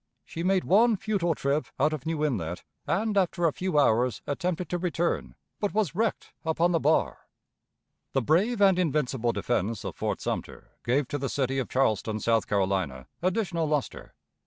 She 0.25 0.41
made 0.41 0.63
one 0.63 0.97
futile 0.97 1.35
trip 1.35 1.67
out 1.79 1.93
of 1.93 2.07
New 2.07 2.25
Inlet, 2.25 2.63
and 2.87 3.15
after 3.15 3.45
a 3.45 3.53
few 3.53 3.77
hours 3.77 4.23
attempted 4.25 4.67
to 4.69 4.79
return, 4.79 5.35
but 5.59 5.75
was 5.75 5.93
wrecked 5.93 6.33
upon 6.43 6.71
the 6.71 6.79
bar. 6.79 7.27
The 8.13 8.21
brave 8.23 8.63
and 8.63 8.79
invincible 8.79 9.31
defense 9.31 9.85
of 9.85 9.95
Fort 9.95 10.19
Sumter 10.19 10.71
gave 10.83 11.07
to 11.09 11.19
the 11.19 11.29
city 11.29 11.59
of 11.59 11.69
Charleston, 11.69 12.19
South 12.19 12.47
Carolina, 12.47 13.05
additional 13.21 13.67
luster. 13.67 14.15